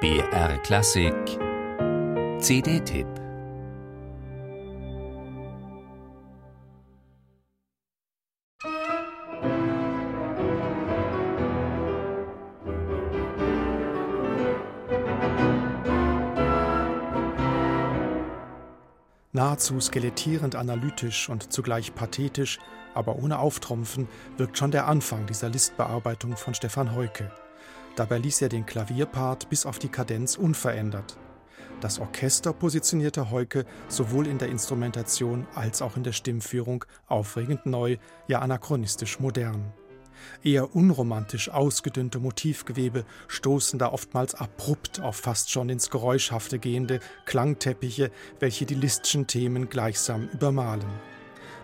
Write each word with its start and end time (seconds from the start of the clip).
BR 0.00 0.56
Klassik 0.62 1.12
CD-Tipp 2.38 3.06
Nahezu 19.32 19.78
skelettierend 19.80 20.56
analytisch 20.56 21.28
und 21.28 21.52
zugleich 21.52 21.94
pathetisch, 21.94 22.58
aber 22.94 23.16
ohne 23.16 23.38
Auftrumpfen, 23.38 24.08
wirkt 24.38 24.56
schon 24.56 24.70
der 24.70 24.86
Anfang 24.86 25.26
dieser 25.26 25.50
Listbearbeitung 25.50 26.38
von 26.38 26.54
Stefan 26.54 26.94
Heuke. 26.94 27.30
Dabei 28.00 28.16
ließ 28.16 28.40
er 28.40 28.48
den 28.48 28.64
Klavierpart 28.64 29.50
bis 29.50 29.66
auf 29.66 29.78
die 29.78 29.90
Kadenz 29.90 30.38
unverändert. 30.38 31.18
Das 31.82 31.98
Orchester 31.98 32.54
positionierte 32.54 33.30
Heuke 33.30 33.66
sowohl 33.88 34.26
in 34.26 34.38
der 34.38 34.48
Instrumentation 34.48 35.46
als 35.54 35.82
auch 35.82 35.98
in 35.98 36.02
der 36.02 36.12
Stimmführung 36.12 36.86
aufregend 37.08 37.66
neu, 37.66 37.98
ja 38.26 38.38
anachronistisch 38.38 39.20
modern. 39.20 39.74
Eher 40.42 40.74
unromantisch 40.74 41.50
ausgedünnte 41.50 42.20
Motivgewebe 42.20 43.04
stoßen 43.28 43.78
da 43.78 43.92
oftmals 43.92 44.34
abrupt 44.34 45.02
auf 45.02 45.16
fast 45.16 45.50
schon 45.50 45.68
ins 45.68 45.90
Geräuschhafte 45.90 46.58
gehende 46.58 47.00
Klangteppiche, 47.26 48.10
welche 48.38 48.64
die 48.64 48.76
Listschen 48.76 49.26
Themen 49.26 49.68
gleichsam 49.68 50.26
übermalen. 50.32 50.88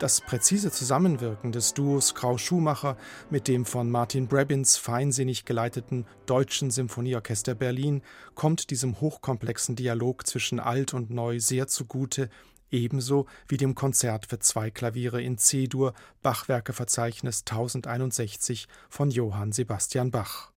Das 0.00 0.22
präzise 0.22 0.70
Zusammenwirken 0.70 1.52
des 1.52 1.74
Duos 1.74 2.14
Grau-Schumacher 2.14 2.96
mit 3.28 3.48
dem 3.48 3.66
von 3.66 3.90
Martin 3.90 4.28
Brabins 4.28 4.78
feinsinnig 4.78 5.44
geleiteten 5.44 6.06
Deutschen 6.24 6.70
Symphonieorchester 6.70 7.54
Berlin 7.54 8.00
kommt 8.34 8.70
diesem 8.70 9.02
hochkomplexen 9.02 9.76
Dialog 9.76 10.26
zwischen 10.26 10.58
Alt 10.58 10.94
und 10.94 11.10
Neu 11.10 11.38
sehr 11.38 11.66
zugute, 11.66 12.30
ebenso 12.70 13.26
wie 13.46 13.58
dem 13.58 13.74
Konzert 13.74 14.24
für 14.24 14.38
zwei 14.38 14.70
Klaviere 14.70 15.20
in 15.20 15.36
C-Dur 15.36 15.92
Bachwerkeverzeichnis 16.22 17.40
1061 17.40 18.68
von 18.88 19.10
Johann 19.10 19.52
Sebastian 19.52 20.10
Bach. 20.10 20.50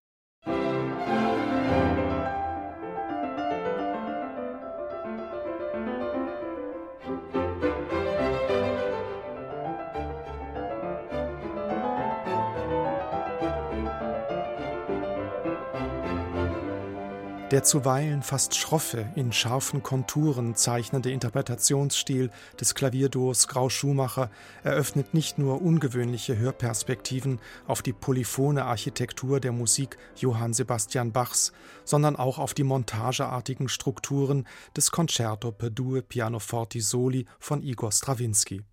Der 17.53 17.61
zuweilen 17.61 18.23
fast 18.23 18.55
schroffe, 18.55 19.05
in 19.13 19.31
scharfen 19.31 19.83
Konturen 19.83 20.55
zeichnende 20.55 21.11
Interpretationsstil 21.11 22.31
des 22.59 22.73
Klavierduos 22.73 23.47
Grau-Schumacher 23.47 24.31
eröffnet 24.63 25.13
nicht 25.13 25.37
nur 25.37 25.61
ungewöhnliche 25.61 26.35
Hörperspektiven 26.35 27.39
auf 27.67 27.83
die 27.83 27.93
polyphone 27.93 28.57
Architektur 28.57 29.39
der 29.39 29.51
Musik 29.51 29.99
Johann 30.15 30.55
Sebastian 30.55 31.11
Bachs, 31.11 31.53
sondern 31.85 32.15
auch 32.15 32.39
auf 32.39 32.55
die 32.55 32.63
montageartigen 32.63 33.69
Strukturen 33.69 34.47
des 34.75 34.89
Concerto 34.89 35.51
per 35.51 35.69
Due 35.69 36.01
Pianoforti 36.01 36.81
Soli 36.81 37.27
von 37.37 37.61
Igor 37.61 37.91
Strawinski. 37.91 38.63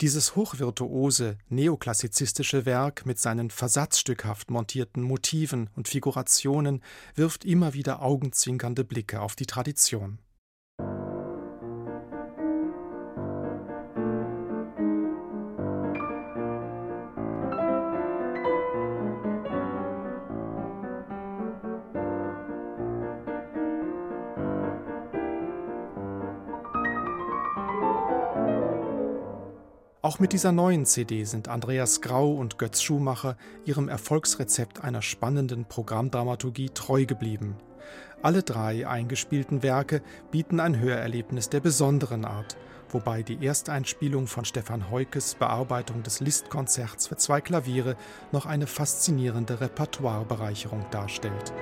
Dieses 0.00 0.34
hochvirtuose, 0.34 1.38
neoklassizistische 1.48 2.66
Werk 2.66 3.06
mit 3.06 3.20
seinen 3.20 3.50
versatzstückhaft 3.50 4.50
montierten 4.50 5.02
Motiven 5.02 5.70
und 5.76 5.86
Figurationen 5.86 6.82
wirft 7.14 7.44
immer 7.44 7.74
wieder 7.74 8.02
augenzwinkernde 8.02 8.84
Blicke 8.84 9.20
auf 9.20 9.36
die 9.36 9.46
Tradition 9.46 10.18
Auch 30.04 30.18
mit 30.18 30.34
dieser 30.34 30.52
neuen 30.52 30.84
CD 30.84 31.24
sind 31.24 31.48
Andreas 31.48 32.02
Grau 32.02 32.34
und 32.34 32.58
Götz 32.58 32.82
Schumacher 32.82 33.38
ihrem 33.64 33.88
Erfolgsrezept 33.88 34.84
einer 34.84 35.00
spannenden 35.00 35.64
Programmdramaturgie 35.64 36.68
treu 36.68 37.06
geblieben. 37.06 37.56
Alle 38.20 38.42
drei 38.42 38.86
eingespielten 38.86 39.62
Werke 39.62 40.02
bieten 40.30 40.60
ein 40.60 40.78
Hörerlebnis 40.78 41.48
der 41.48 41.60
besonderen 41.60 42.26
Art, 42.26 42.58
wobei 42.90 43.22
die 43.22 43.46
Ersteinspielung 43.46 44.26
von 44.26 44.44
Stefan 44.44 44.90
Heukes 44.90 45.36
Bearbeitung 45.36 46.02
des 46.02 46.20
Listkonzerts 46.20 47.06
für 47.06 47.16
zwei 47.16 47.40
Klaviere 47.40 47.96
noch 48.30 48.44
eine 48.44 48.66
faszinierende 48.66 49.62
Repertoirebereicherung 49.62 50.84
darstellt. 50.90 51.54